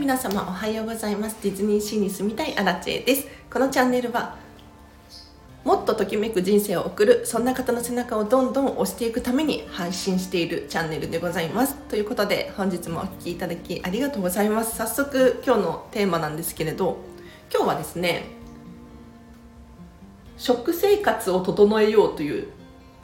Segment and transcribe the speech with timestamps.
[0.00, 1.36] 皆様おはようございます。
[1.42, 3.28] ディズニーシーに住みたいアラチェです。
[3.52, 4.38] このチャンネルは
[5.62, 11.74] もっとときめく人生を送るそんな方の背中をどんどん押していくために配信しているチャンネルでございます。
[11.90, 14.74] ということで本日もお聴きいただきありがとうございます。
[14.74, 16.96] 早速今日のテーマなんですけれど
[17.54, 18.24] 今日はですね
[20.38, 22.48] 食生活を整えようという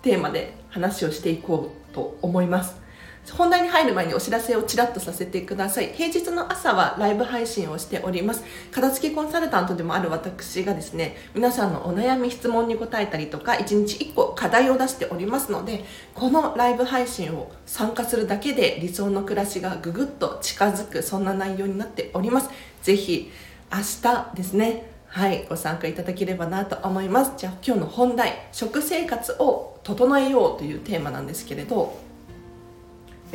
[0.00, 2.85] テーマで話をしていこうと思います。
[3.32, 5.92] 本題に入る前にお知らせをちらっとさせてください。
[5.92, 8.44] 平日の朝はライブ配信をしております。
[8.70, 22.50] 片付けコンサルタントでもある私がですね皆さんのお悩み質問に答えたりとか1日1個課題を出しておりますのでこのライブ配信を参加するだけで理想の暮らしがぐぐっと近づくそんな内容になっております。
[22.82, 23.30] ぜひ
[23.72, 27.32] 明日ですねはいご参加いただければなと思います。
[27.36, 32.06] じゃあ今日の本題食生活を整えようというテーマなんですけれど。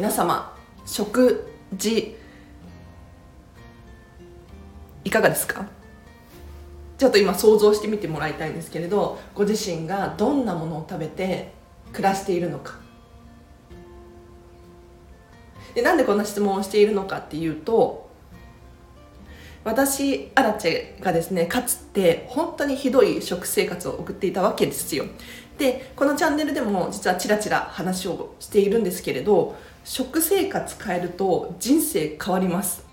[0.01, 1.45] 皆様食
[1.75, 2.17] 事
[5.03, 5.67] いかがですか？
[6.97, 11.53] ちょっと今想像してみてもらいたいんですけれどご自身がどんなものを食べて
[11.93, 12.79] 暮らしているのか。
[15.75, 18.09] でなんでこんな質問をしているのかっていうと
[19.63, 25.05] 私アラチェがですねかつて本当にひどい食生活を送っていたわけですよ。
[25.59, 32.85] でこのチャンネルでも実はちらちら話をしているんですけれど食生活変えると人生変わります。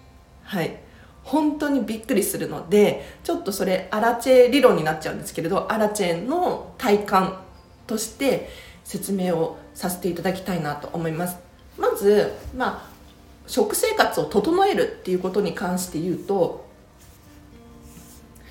[0.43, 0.81] はい。
[1.25, 7.43] 本当にびっくりするのでちょっとそれアラチェ理論になっちゃうんですけれどアラチェの体感
[7.87, 8.49] として
[8.83, 11.37] 説明をさせていただきたいなと思います。
[11.77, 12.99] まずまあ
[13.47, 16.67] 食生活を整えるっていうことに関して言うと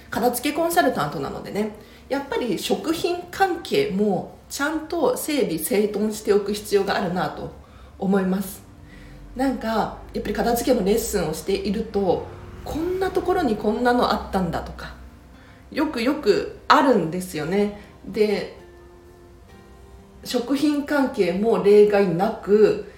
[0.10, 1.72] 片付けコンサルタントなのでね
[2.10, 7.52] やっぱり食品関係もちゃんと整理整頓しておく必要があるなと
[8.00, 8.64] 思います。
[9.36, 12.26] なんかやっぱり片付けのレッスンをしていると
[12.66, 14.96] こんなところにこんなのあったんだとか
[15.72, 17.80] よくよくあるんですよね。
[18.06, 18.58] で
[20.24, 22.92] 食品関係も例外なく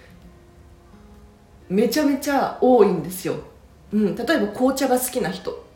[1.68, 3.36] めちゃめちゃ多いんですよ、
[3.94, 5.68] うん、例えば紅茶が好きな人。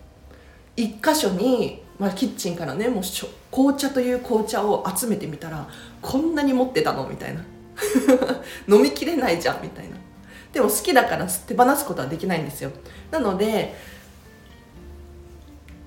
[0.76, 3.04] 一箇所に、まあ、キッチンからねもう
[3.52, 5.68] 紅茶という紅茶を集めてみたら
[6.02, 7.44] こんなに持ってたのみたいな。
[8.68, 9.98] 飲みきれないじゃんみたいな。
[10.52, 12.72] でも好きだから手放すことはできないんですよ。
[13.12, 13.76] なので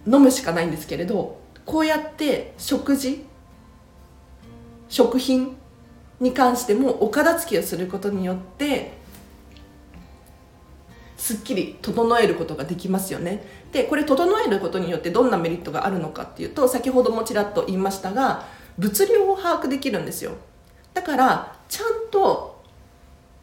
[0.07, 3.25] 飲むしかないんですけれどこうやって食事
[4.89, 5.57] 食品
[6.21, 8.93] に関してもお片付けをすることによって
[11.17, 13.45] すっきり整えることができますよね。
[13.73, 18.47] でこれ整えることによってどんなメリットがあるのかっていうと先ほどもちらっと言いましたが
[18.79, 20.33] 物量を把握できるんですよ。
[20.95, 22.63] だからちゃんと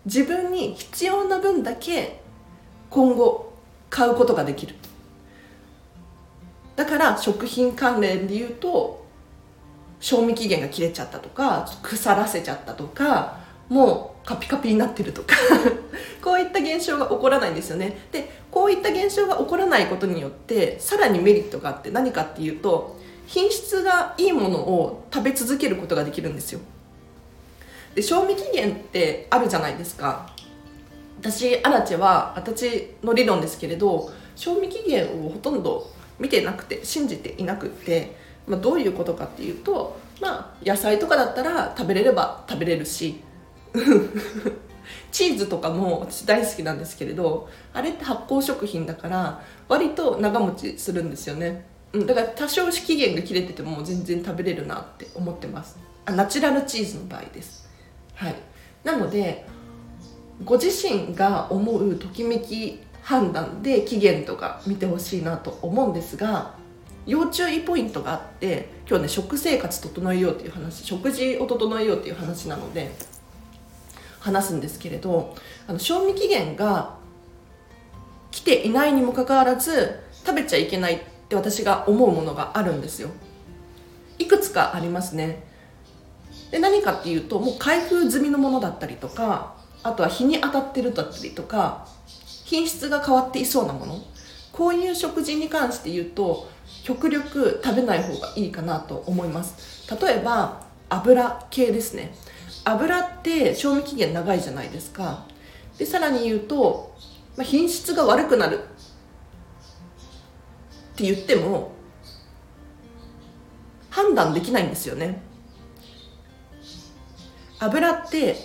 [0.06, 2.22] 自分に必要な分だけ
[2.90, 3.54] 今後
[3.90, 4.76] 買うことができる。
[6.76, 9.06] だから食品関連で言うと
[10.00, 13.38] 賞味期限が切れちゃったとか腐らせちゃったとか
[13.70, 15.36] もうカピカピになってるとか。
[16.24, 17.98] こういった現象が起こらないんですよね。
[18.12, 22.98] でこういった現象が起こらないことによってさらにメリットがあって何かっていうと
[23.28, 26.62] 品質がいいものを食べ続けることができるんですよ。
[27.96, 30.34] で賞味期限ってあるじゃないですか。
[31.20, 35.90] 私アラチェは私の理論ですけれど賞味期限をほとんど
[36.20, 38.16] 見てなくて信じていなくって、
[38.46, 43.22] まあ、どういうことかっていうと、まあ、野菜とかだったら食べれれば食べれるし
[45.12, 55.78] チーズとかも私大好きなんですけれどあれって発酵食品だから割と長持ちするんですよね、だから多少期限が切れてても全然食べれるなって思ってます。
[56.06, 57.63] あナチュラルチーズの場合です。
[58.16, 58.36] はい。
[58.84, 59.46] なので
[60.44, 66.56] ご自身が思うときめき判断で期限とか見てほしいなと思うんですが
[67.06, 72.92] 要注意ポイントがあって今日ね食生活整えようっていう話食事を整えようっていう話なので
[74.20, 75.36] 話すんですけれど
[75.68, 76.96] あの賞味期限が
[78.32, 83.10] 来ていないにもかかわらず食べちゃいけないって私が思うものがあるんですよ。
[84.18, 85.44] いくつかありますね。
[86.54, 91.88] で何かっていうともう開封済みのものだったりとかあとは日に当たってるだったりとか
[92.46, 94.00] 品質が変わっていそうなもの。
[94.52, 96.48] こういう食事に関して言うと
[96.84, 99.92] 極力食べない方がいいかなと思います。
[100.00, 102.14] 例えば油系ですね。
[102.66, 105.26] 油って賞味期限長いじゃないですか。
[105.80, 106.96] でさらに言うと、
[107.36, 108.60] まあ、品質が悪くなる。
[108.60, 108.62] っ
[110.96, 111.72] て言っても
[113.90, 115.33] 判断できないんですよね。
[117.66, 118.36] 油って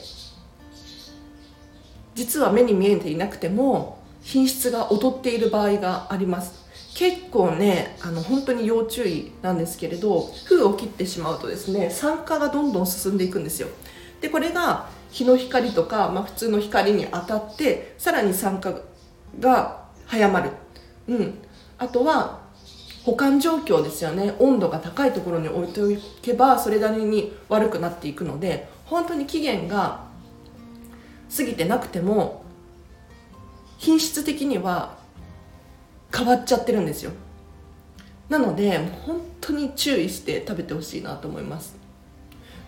[2.14, 6.66] 実は目に見えていなくても品質が劣っている場合があります。
[6.94, 13.68] 結構ねあの本当に要注意なんですけれど封を切ってしまうとですね酸化がどんどん進んでいくんですよ。
[14.20, 18.74] でこれが日の光とか、まあ、普通の光に当たってさらに酸化
[19.38, 20.50] が早まる、
[21.06, 21.38] うん、
[21.78, 22.40] あとは
[23.04, 24.34] 保管状況ですよね。
[24.38, 25.86] 温度が高いところに置いてお
[26.20, 30.04] けばそれなりに悪くなっていくので本当に期限が
[31.34, 32.42] 過ぎてなくても
[33.76, 34.96] 品質的には
[36.14, 37.12] 変わっちゃってるんですよ。
[38.28, 41.76] なので本当に注意して食べてほしいなと思います。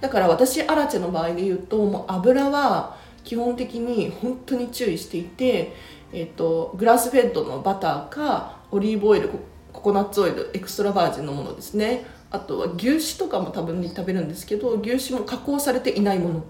[0.00, 5.74] だから私アラチェの場合で言うともう油は基本的に本当に注意していて、
[6.12, 9.28] えーと、グラスフェッドのバターかオリーブオイル
[9.72, 12.04] ココナッツオイルエクストラバージンのものですね。
[12.30, 16.44] あとは牛脂とかも多分に食べるんですけど牛脂も加工されていないもの、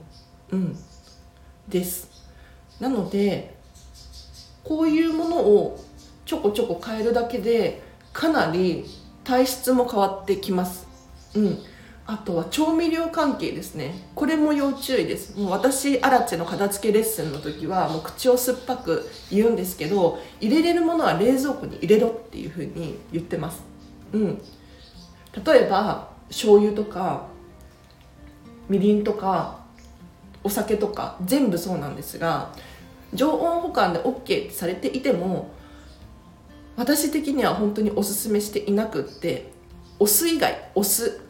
[0.51, 0.77] うん、
[1.69, 2.09] です。
[2.81, 3.55] なので
[4.65, 5.85] こういうものを
[6.25, 7.83] ちょこちょこ変えるだけで
[8.13, 8.85] かなり
[9.25, 10.87] 体質も変わってきます。
[11.35, 11.59] うん。
[12.07, 13.95] あとは調味料関係ですね。
[14.17, 15.39] これも要注意です。
[15.39, 23.63] もう私アラチェの片付けレッスンの時はもう口を酸っぱく言うんですけど入れれるものは冷蔵庫に入れろっていうふうに言ってます。
[24.13, 24.43] うん。
[25.45, 27.27] 例えば醤油とか
[28.69, 29.61] みりんとか
[30.43, 32.53] お酒とか全部そうなんですが
[33.15, 35.51] 常温保管で OK ってされていても
[36.77, 39.53] 私的には本当におすすめしていなくって
[39.99, 41.21] お酢以外お酢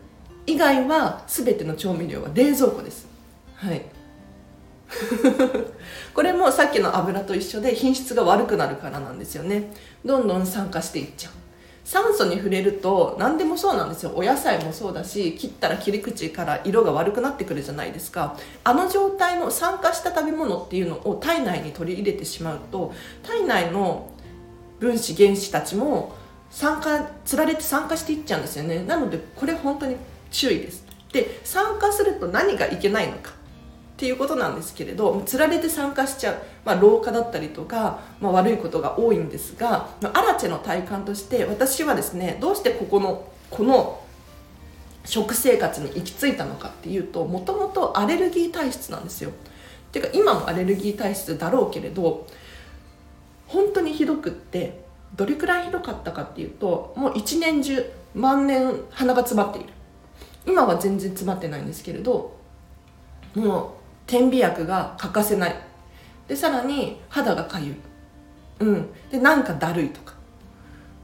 [0.46, 3.06] 以外は全ての調味料は冷蔵庫です。
[3.54, 3.82] はい。
[6.14, 9.72] これもさっきの油と一緒で品質が悪くなるからなんですよね。
[10.04, 11.32] どんどん酸化していっちゃう。
[11.90, 14.12] 酸素に触れると何でもそうなんですよ。
[14.14, 18.38] お野菜もそうだし切ったら切り口から色が悪くなってくるじゃないですか。
[18.62, 22.94] あの状態の酸化した食べ物っていうのを体内に取り入れてしまうと
[23.24, 24.08] 体内の
[24.78, 26.14] 分子原子たちも
[26.52, 28.84] 酸化つられて酸化していっちゃうんですよね。
[28.84, 29.96] なのでこれ本当に
[30.30, 30.84] 注意です。
[31.12, 33.32] で酸化すると何がいけないのか。
[34.00, 44.02] っていうことなんですけれどつられて酸化しちゃう、まあ、老化だったりとか、まあ、悪いことが多いんですがアラチェの体感として私はですねどうしてここのこの
[45.04, 49.30] 食生活に行き着いたのかっていうともともとアレルギー体質なんですよ。
[49.30, 49.32] っ
[49.92, 52.26] ていうか今もアレルギー体質だろうけれど
[53.48, 54.80] 本当にひどくって
[55.14, 59.68] どれくらいひどかったかっていうともう一年中万年鼻が詰まっている。
[60.46, 62.34] 今は全然詰まってないんですけれど
[63.34, 63.79] もう
[64.10, 65.54] 点鼻薬が欠かせない。
[66.26, 67.76] でさらに肌がかゆい。
[68.58, 68.88] うん。
[69.08, 70.14] でなんかだるいとか。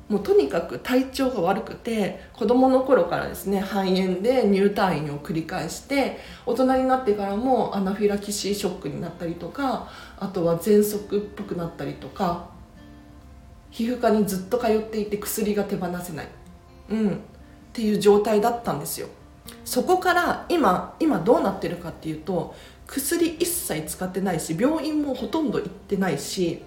[0.09, 9.89] もうとにかく体調が悪くて子供の頃からですね肺炎で入退院を繰り返して大人になってからもアナフィラキシーショックになったりとか
[10.21, 12.49] あとは喘息っぽくなったりとか
[13.73, 16.29] 皮膚科にずっと通っていて薬が手放せない、
[16.91, 17.13] うん、っ
[17.73, 19.09] ていう状態だったんですよ。
[19.65, 22.55] そこから今今どうなってるかっていうと
[22.87, 26.63] 薬一切使ってないし病院もほとんど行ってないし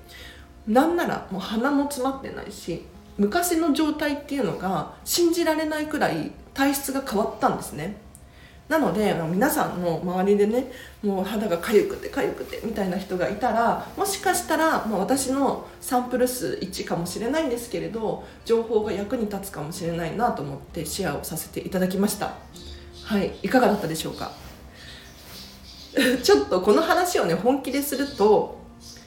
[0.67, 2.83] なんならもう鼻も詰まってないし
[3.17, 7.97] 昔の状態っていうのが信じられないくらい体質が変わったんですね。
[8.69, 10.71] なので皆さんの周りでね
[11.01, 22.35] もう肌が痒くて痒くてみたいな人がいたらもしかしたら、まあ、私のサンプル数1かもしれないんですけれど情報が役に立つかもしれないなと思ってシェアをさせていただきました。
[23.05, 24.31] はいいかがだったでしょうか？
[26.23, 28.59] ちょっとこの話をね本気ですると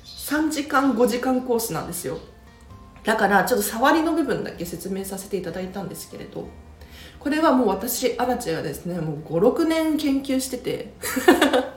[0.05, 2.19] 3時間5時間コースなんですよ。
[3.05, 6.47] だからちょっと触りの部分だけ説明させていただいたんですけれど
[7.19, 9.01] これはもう私アラチェはですね。
[9.01, 10.93] もう56年研究してて。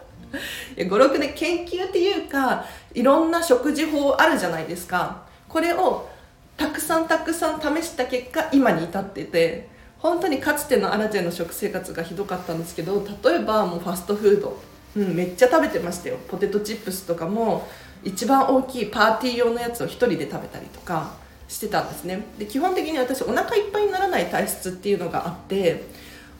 [0.75, 5.23] 56年研究っていうかいろんな食事法あるじゃないですか。
[5.47, 6.09] これを
[6.57, 9.69] たくさんたくさん試した結果今に至ってて
[9.99, 14.59] 本当にかつてのアラチェの食生活がひどかったんですけど例えばもうファストフード、
[14.95, 16.17] うん、めっちゃ食べてましたよ。
[16.27, 17.67] ポテトチップスとかも
[18.03, 21.13] 一番大きいパーティー用のやつを1人で食べたりとか
[21.47, 22.25] してたんですね。
[22.37, 25.83] で基本的に私お腹いっぱいにならない体質っていうのがあって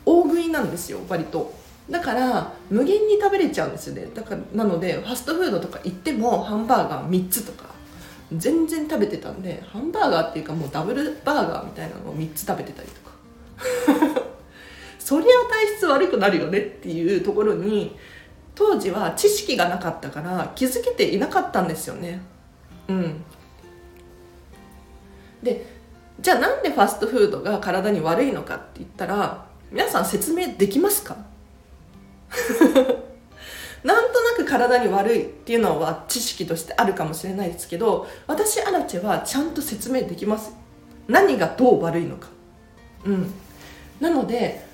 [0.06, 1.54] 大食いなんですよ割と。
[1.90, 4.08] だから無限に食べれちゃうんですよね。
[4.14, 7.66] だからなのでファストフードとか行ってもハンバーガー3つとか
[8.36, 14.26] 全然食べてたんでハンバーガーっていうかもうダブルバーガーみたいなのを3つ食べてたりとか。
[15.00, 17.96] そりゃ体質悪くなるよねっていうところに
[18.56, 22.22] 当時は知識がなかったから気づけていなかったんですよね。
[22.88, 23.24] うん。
[25.44, 25.66] で
[26.20, 31.18] じゃあなんでファストフードが体に悪いのかって言ったら皆さん説明できますか？
[33.84, 40.54] なんとなく体に悪いっていうのは知識としてあるかもしれないですけど私アラチェはちゃんと説明できます。
[41.08, 42.30] 何がどう悪いのか。
[43.04, 43.32] うん。
[44.00, 44.65] なので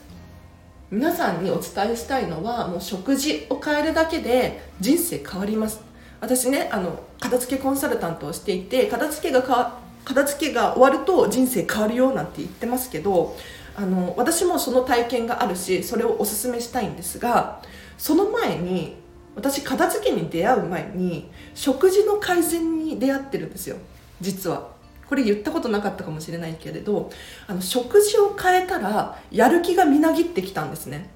[0.91, 5.79] 皆さんにお伝えしたいのはもう食事を変えるだけで人生変わります。
[6.19, 13.37] 私ねあの片付けコンサルタントをしていて片付けが片付けが終わると人生変わるよなんて言ってますけど
[13.75, 17.61] あの私もその体験があるしそれをおすすめしたいんですが
[17.97, 18.97] その前に
[19.35, 23.77] 私片付けに出会う前に食事の改善に出会ってるんですよ
[24.19, 24.70] 実は。
[25.11, 27.11] これ言ったことなかったかもしれないけれど
[27.45, 31.09] あの食事を変えたらやる気がみなぎってきたんですね。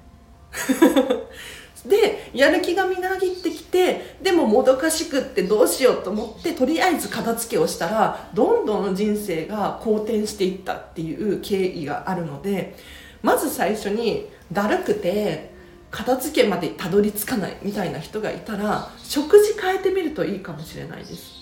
[1.86, 12.76] でやる気がみなぎってきてでももどかしくってどうしようと思ってとりあえず片付けをしたらどんどん人生が好転していったっていう経緯があるので
[13.22, 15.52] まず最初にだるくて
[15.90, 21.35] 片付けまでたどり着かないみたいな人がいたら食事変えてみるといいかもしれないです。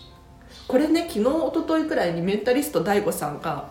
[0.67, 3.69] これね昨日一昨日くらいにメンタリスト DAIGO さんが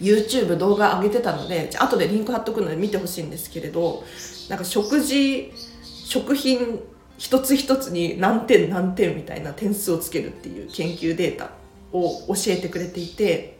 [0.00, 4.04] YouTube 動画上げてたので後でリンク貼っとくので見てほしいんですけれど
[4.48, 5.52] なんか食事
[5.84, 6.80] 食品
[7.18, 11.50] 一つ一つに何点何点みたいな点数をつけるっていう研究データ
[11.92, 13.56] を教えてくれていて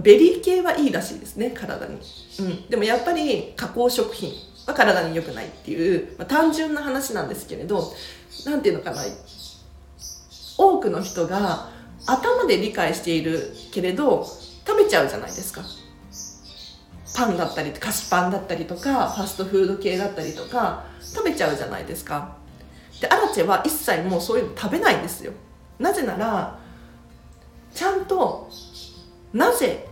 [0.00, 1.98] ベリー系はいいらしいですね体に、
[2.40, 4.32] うん、でもやっぱり加工食品
[4.66, 7.92] は体に良くないっていう、まあ、単純な話なんですけれど
[8.46, 9.02] 何ていうのかな
[10.58, 11.70] 多くの人が
[12.06, 14.26] 頭で理解しているけれど
[14.66, 15.62] 食べちゃうじゃないですか。
[17.14, 22.36] パンだったり菓子パンだったりとかファストフード系だったりとか食べちゃうじゃないですか。
[23.00, 25.32] でアラチェは一切もうそういうの食べないんですよ。
[25.78, 26.58] なぜなら
[27.74, 28.48] ちゃんと
[29.32, 29.88] なぜ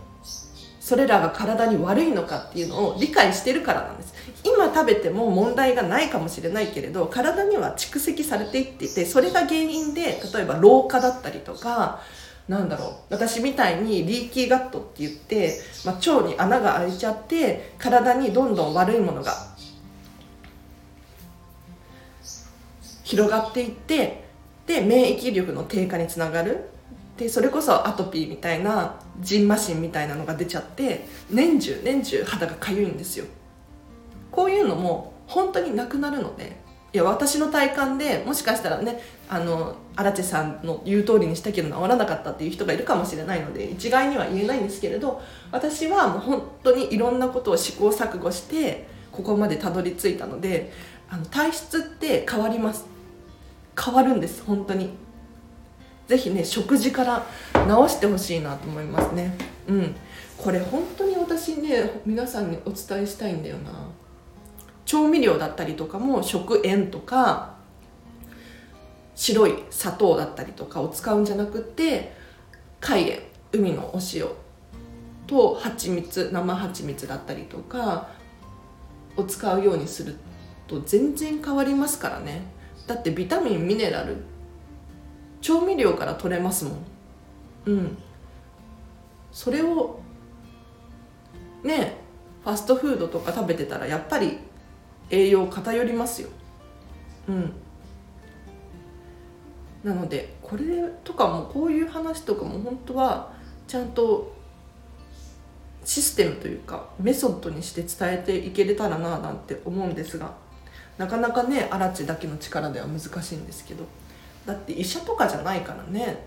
[0.79, 4.10] それらが体に悪いのかっていうのを理解してるからなんです。
[4.43, 12.01] 今食べても問題がないかもしれないけれど体には蓄積されていっていてそれが原因で例えば老化だったりとか
[12.47, 19.33] なんだろう私みたいにリーキーガットって言って、まあ、腸に穴が開いちゃって体にどんどん悪いものが
[23.03, 24.23] 広がっていって
[24.65, 26.69] で免疫力の低下につながる。
[27.17, 33.25] でそれこそアトピーみたいなジンマシンみたいなのが出ちゃって年中年中肌がかゆいんですよ。
[34.31, 36.59] こういうのも本当になくなるので
[36.93, 45.21] いや私の体感でもしかしたらねあの荒地さんの言う通りにしたけど治らなかったっていう人がいるかもしれないので一概には言えないんですけれど
[45.51, 50.71] 私はもう本当にいろんなことを試行錯誤してここまでたどり着いたので
[51.09, 52.85] あの体質って変わります。
[53.77, 54.91] 変わるんです本当に。
[56.07, 57.25] ぜひね食事から
[57.67, 59.37] 直してほしいなと思いますね。
[59.67, 59.95] うん。
[60.37, 63.71] これ本当に私ね皆さんにお伝えしたいんだよな。
[64.91, 67.55] 調味料だったりとかも食塩とか
[69.15, 72.11] 白い砂糖だったりとかを使うんじゃなくて
[72.81, 73.21] 海塩
[73.53, 74.27] 海のお塩
[75.27, 78.09] と蜂蜜生蜂蜜だったりとか
[79.15, 80.17] を使うようにする
[80.67, 82.41] と全然変わりますからね。
[82.85, 84.17] だってビタミンミネラル
[85.39, 86.75] 調味料から取れますもん。
[87.67, 87.97] うん。
[89.31, 90.01] それを
[91.63, 91.95] ね
[92.43, 94.50] ファストフードとか食べてたらやっぱり
[95.11, 96.29] 栄養偏りますよ。
[97.27, 97.53] うん。
[99.83, 100.63] なのでこれ
[101.03, 103.33] とかもこういう話とかも本当は
[103.67, 104.33] ちゃんと
[105.83, 110.33] システムというかメソッドにして伝えていけれたらななんて思うんですが
[110.97, 113.85] なかなかねアラチだけの力では難しいんですけど。
[114.45, 116.25] だって医者とかじゃないからね。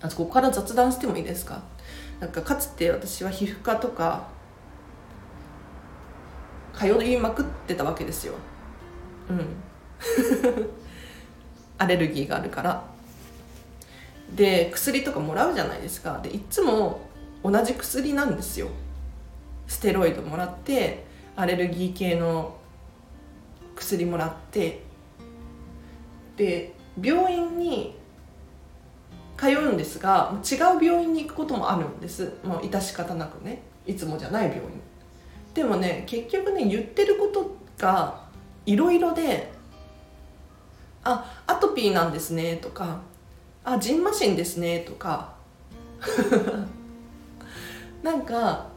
[0.00, 1.60] あそこから雑談してもいいですか？
[2.20, 4.28] なんかかつて私は皮膚科とか
[6.78, 8.34] 通いまくってたわけですよ。
[9.28, 9.56] うん。
[11.78, 12.84] アレルギーがあるから。
[14.34, 16.20] で薬とかもらうじゃないですか。
[16.22, 17.00] でいっつも
[17.42, 18.68] 同じ薬なんですよ。
[19.66, 21.04] ステロイドもらって
[21.34, 22.56] アレルギー系の
[23.74, 24.86] 薬もらって。
[26.36, 27.98] で病院に
[29.36, 32.34] 通うんですが違う病院に行くこともあるんです。
[32.44, 33.62] もう致し方なくね。
[33.84, 34.87] いつもじゃない病院。
[35.58, 38.22] でもね結局ね言ってることが
[38.64, 39.50] いろいろで
[41.02, 43.00] 「あアトピーなんですね」とか
[43.64, 45.34] 「あジンマシンですね」とか
[48.04, 48.68] なんか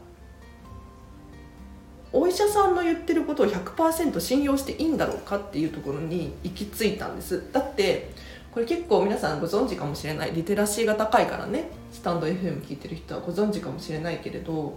[2.12, 7.44] お医者さんの言ってることを100%信用していいんだろうかっていうところに行き着いたんです。
[7.52, 8.10] だって
[8.50, 10.32] これ結構皆さんご存知かもしれない。
[10.32, 11.70] リテラシーが高いからね。
[11.92, 14.76] スタンド FM 聞いてる人はご存知かもしれないけれど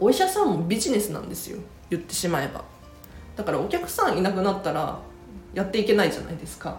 [0.00, 1.58] お医者さんもビジネスなんですよ。
[1.90, 2.64] 言ってしまえば。
[3.36, 4.98] だからお客さんいなくなったら
[5.54, 6.78] やっていけないじゃないですか。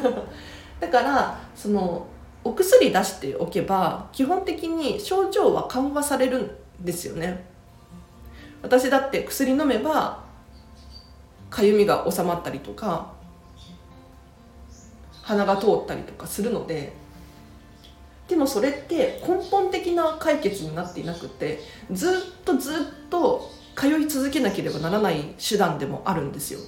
[0.80, 2.06] だからその
[2.44, 6.50] お薬出しておけば基本的に症状は緩和されるん
[6.80, 7.44] ですよね。
[8.62, 10.24] 私だって薬飲めば
[11.50, 13.12] かゆみが収まったりとか
[15.22, 16.92] 鼻が通ったりとかするので
[18.28, 21.60] でもそれって根本的な解決になっていなくて
[21.92, 22.12] ずっ
[22.44, 22.76] とずっ
[23.08, 26.60] と通い続けなければならない手段でもあるんですよ。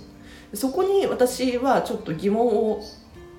[0.55, 2.83] そこに私はちょっと疑問を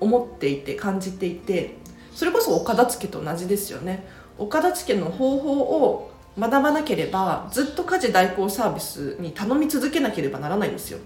[0.00, 1.76] 思っていて感じていて
[2.14, 4.06] それこそお片付けと同じですよね。
[4.38, 10.98] お片付けの方法を学ばなければずっと家事代行サービスに頼み続けなければならないんですよ。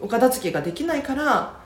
[0.00, 1.59] お片付けができないから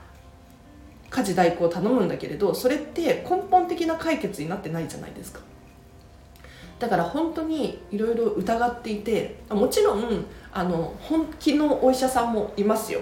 [1.15, 5.39] 家事代行を頼むんだけれどそれって根本的な解決になってないじゃないですか。
[6.77, 12.99] だから本当にいろいろ疑っていてもちろんあの本気のお医者さんもいますよ、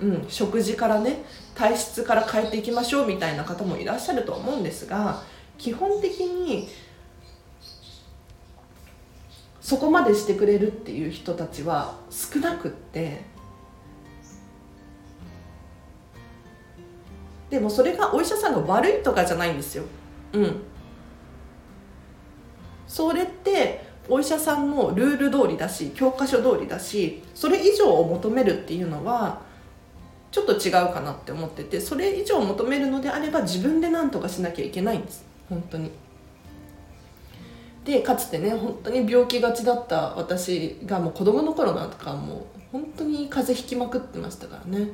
[0.00, 1.22] うん、食事からね
[1.54, 5.22] 体質から変えていきましょうみたいな方もいらっしゃると思うんですが
[5.58, 6.66] 基本的に
[9.60, 13.20] そこまでしてくれるっていう人たちは少なくって
[17.50, 19.84] でもそれがお医者さんが悪いとかじゃないんですよ。
[20.32, 20.62] うん。
[22.86, 29.40] それってお医者さんのルール通りだし教科書通りだしそれ以上を求めるっていうのは
[30.32, 35.24] ちょっと違うかなって思っててそれ以上求めるのであれば自分で何とかしなきゃいけないんです。
[35.48, 35.90] 本当に。
[37.84, 44.90] でかつてね本当に病気がちだった私がもう子供の頃なんかもう本当に風邪ひきまくってましたからね。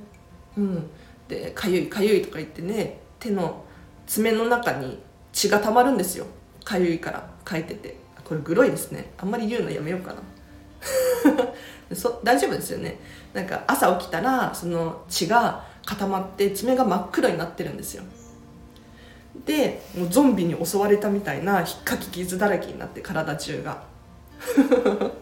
[0.57, 0.91] うん。
[1.28, 3.64] でかゆいかゆいとか言ってね手の
[4.06, 4.99] 爪の中に
[5.33, 6.26] 血がたまるんですよ。
[6.64, 8.06] かゆいから書いてて。
[8.26, 9.12] これグロいですね。
[9.18, 10.21] あんまり言うのやめようかな。
[11.95, 12.99] そ大丈夫ですよね。
[13.33, 18.02] なんか朝起きたらその血が固まって爪が真っ黒になってるんですよ。
[19.45, 23.84] でもうゾンビに襲われたみたいなひっかき傷だらけになって体中が。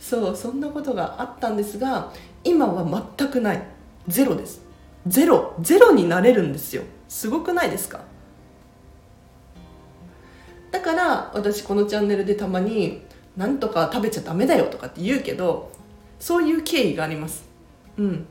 [0.00, 3.62] そうそんなことがあったんですが今は全くない。
[4.08, 4.62] ゼロです。
[5.06, 6.82] ゼロゼロになれるんですよ。
[7.08, 8.00] すごくないですか？
[10.70, 13.02] だから私このチャンネルでたまに
[13.36, 15.70] 「なんとか食べちゃダメだよ」とかって言うけど
[16.18, 17.44] そういう経緯があります。
[17.96, 18.26] うん。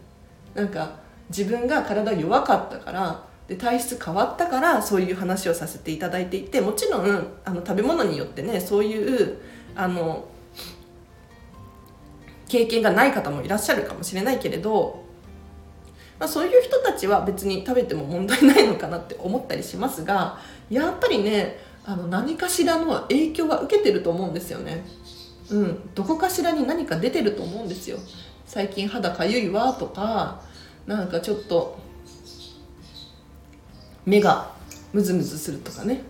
[0.54, 0.98] なんか
[1.30, 9.38] 自分が体弱かったからで体質変わったからそういう話をさせていただいていてもちろんあの食べ物によってねそういう
[9.76, 10.26] あの
[12.48, 15.05] 経験がない方もいらっしゃるかもしれないけれど、
[16.20, 24.84] まあ、そういう人たちは別に食べても問題ないのかなって思ったりしますがやっぱりねあの何かしらの影響は受けてると思うんですよね。
[25.52, 25.90] うん。
[25.94, 28.00] どこかしらに何か出てると思うんですよ。
[28.48, 30.42] 最近肌かゆいわとか
[30.88, 31.78] なんかちょっと
[34.06, 34.52] 目が
[34.94, 36.02] ムズムズするとかね。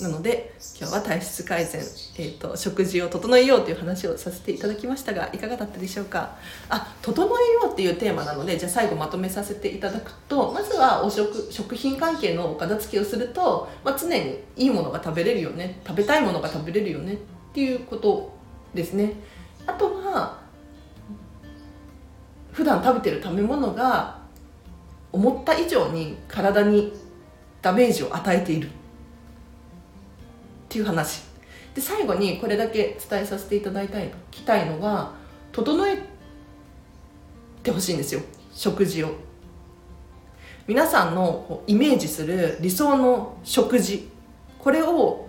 [0.00, 6.36] なので今日は体質改善、えーと、食事を整えようという話をさせていただきましたがいかがだったでしょうか？
[6.68, 15.80] あ整えようっていうテーマなのでじゃあ最後まとめさせていただくとまずはお食食品関係のお片付けをすると、まあ、常にいいものが食べれるよね。
[15.84, 17.14] 食べたいものが食べれるよね。
[17.14, 17.16] っ
[17.52, 18.32] ていうこと
[18.72, 19.14] ですね。
[19.66, 20.38] あとは
[22.52, 24.18] 普段食べてる食べ物が
[25.10, 26.92] 思った以上に体に
[27.62, 28.70] ダメージを与えている。
[30.68, 31.22] っていう話。
[31.74, 35.12] で最後にこれだけ伝えさせていただいたいきたいのが
[35.50, 35.98] 整え
[37.62, 38.20] てほしいんですよ。
[38.52, 39.14] 食事を。
[40.66, 44.10] 皆さんのイメージする理想の食事。
[44.58, 45.26] これを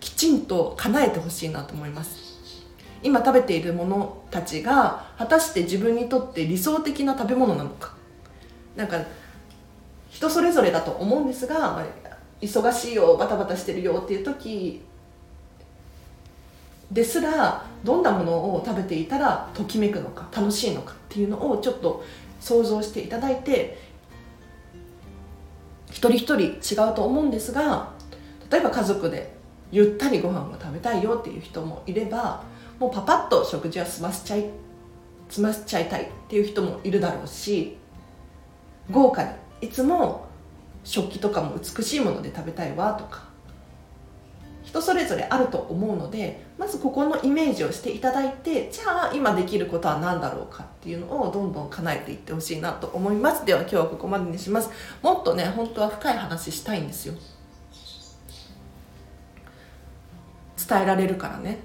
[0.00, 2.18] きちんと叶えてほしいなと思います。
[3.02, 7.94] 今食べているものたちが果たして自分にとって理想的な食べ物なのか。
[8.74, 9.00] なんか
[10.08, 11.84] 人それぞれだと思うんですが
[12.40, 14.82] 忙しいよバタバタしてるよっていう時
[16.90, 22.04] ですらどんなものを食べていたらときめくのか楽しいのかっていうのをちょっと
[22.40, 23.78] 想像していただいて
[25.90, 26.40] 一人一人
[26.74, 27.92] 違うと思うんですが
[28.50, 29.32] 例えば家族で
[29.70, 32.42] ゆったりご飯を食べたいよっていう人もいれば
[32.78, 34.46] もうパパッと食事は済ませちゃい
[35.28, 37.76] 済ませちゃいたいっていう人もいるだろうし
[38.90, 40.29] 豪華にいつも
[40.84, 43.30] 食器とかも美しいもので食べたいわとか。
[44.62, 53.44] 人それぞれあると思うのでまずここのイメージをしていただいてじゃあ今できることは何だろうかっていうのをどんどん叶えていってほしいなと思います。
[53.44, 54.70] では今日はここまでにします。
[55.02, 57.14] もっとね本当は深い話したいんですよ。
[60.68, 61.58] 伝えられるからね。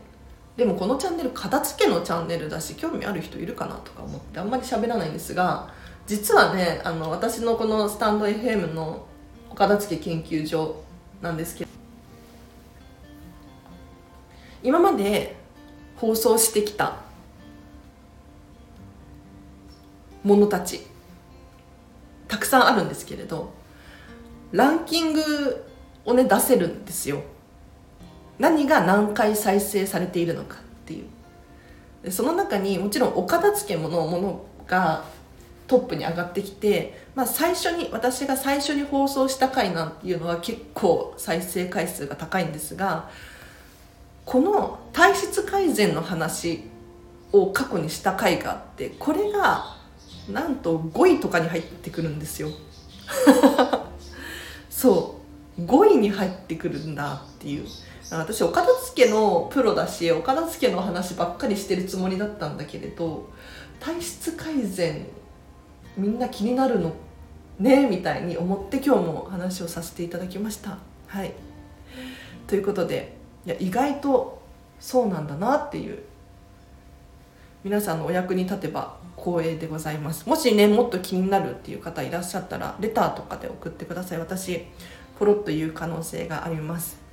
[0.58, 5.70] でもこのチャンネル片付けのチャンネルだし興味ある人いるかなとか思ってあんまり喋らないんですが
[6.08, 9.06] 実はねあの私のこのスタンド FM の
[9.50, 10.82] お片付け研究所
[11.22, 11.70] なんですけど
[14.64, 15.36] 今まで
[15.98, 16.98] 放送してきた
[20.24, 20.82] ものたち
[22.28, 23.54] たくさんあるんですけれど
[24.52, 25.66] ランキング
[26.06, 27.22] をね出せるんですよ。
[28.40, 31.02] 何が何回再生されているのかってい
[32.04, 32.12] う。
[32.12, 35.04] その中にもちろんお片付けものものが
[35.68, 43.10] トップに上がってきて、まあ、最初に私が最初に放送した回なんていうのは結構再生回数が高いんですが
[44.26, 46.64] この体質改善の話
[47.32, 49.76] を過去にした回があってこれが
[50.30, 52.50] なんと5位とかに入ってくるんですよ。
[54.70, 55.20] そ
[55.58, 55.62] う。
[55.62, 57.66] 5位に入ってくるんだっていう。
[58.12, 63.30] 私お片付けのプロだしお片付けの話ばっかりしてるつもりだったんだけれど
[63.80, 65.08] 体質改善
[65.98, 66.94] みんな気になるの
[67.60, 70.78] ねみたいに思って今日も話をさせていただきました。
[71.08, 71.34] はい。
[72.48, 73.16] ということで
[73.46, 74.42] いや意外と
[74.80, 76.04] そうなんだなっていう。
[77.64, 80.30] 皆さんのお役に立てば光栄でございます。
[80.30, 84.20] もしねもっと気になるっていう方いらっしゃったらレターとかで送ってください。
[84.20, 84.66] 私
[85.18, 87.05] ポロッと言う可能性があります。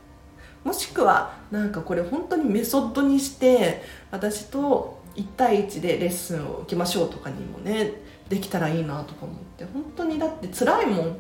[0.65, 7.93] もしくはなんかこれ本当にメソッドにして私と1対1でレッスンを受けましょうとかにもね
[8.29, 11.17] できたらいいなとか思って本当にだって辛いもん。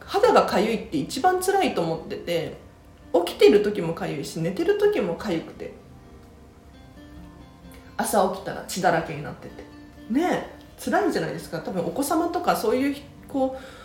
[0.00, 2.58] 肌がかゆいって一番辛いと思ってて
[3.26, 5.72] 起きてる時もかゆいし寝てる時もかゆくて
[7.96, 9.64] 朝起きたら血だらけになってて。
[10.10, 11.60] ね辛いじゃないですか。
[11.60, 12.96] 多分お子様とかそういう
[13.28, 13.83] こう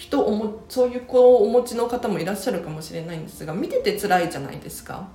[0.00, 5.10] 人おもそういう子をお持ちの方もいらっしゃるかもしれないんですが見てて辛いじゃないですか。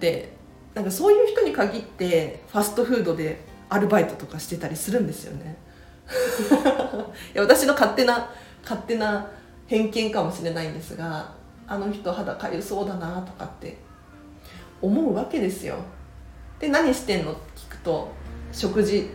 [0.00, 0.32] で
[0.74, 5.58] なんかそういう人に限ってファストフードでアルバイトとかしてたりするんですよね。
[7.34, 8.30] いや私の勝手な
[8.62, 9.30] 勝手な
[9.66, 11.34] 偏見かもしれないんですが
[11.66, 13.76] あの人肌かゆそうだなとかって
[14.80, 15.76] 思うわけですよ。
[16.58, 18.08] で何してんの聞くと
[18.50, 19.10] 食事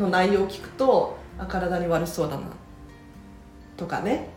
[0.00, 2.42] の内容を聞くとあ体に悪そうだな
[3.76, 4.31] とかね。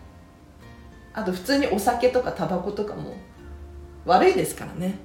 [1.15, 3.15] あと普通にお酒とかタバコとかも
[4.05, 4.95] 悪いですからね。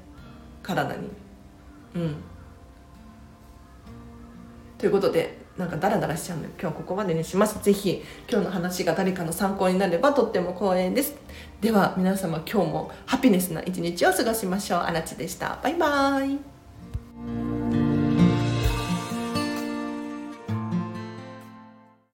[0.63, 1.09] 体に。
[1.95, 2.17] うん。
[4.77, 7.61] ということでなんかダラダラしちゃうので今日はここまでにします。
[7.63, 11.15] 是非今日の話が誰かの参考になればとっても光栄です。
[11.61, 14.81] では皆様今日もハピネスな一日を過ごしましょう。
[14.81, 15.59] あらちでした。
[15.63, 17.60] バイバーイ。